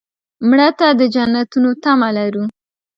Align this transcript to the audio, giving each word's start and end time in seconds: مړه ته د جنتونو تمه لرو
مړه 0.49 0.69
ته 0.79 0.87
د 0.99 1.01
جنتونو 1.13 1.69
تمه 1.83 2.09
لرو 2.17 2.43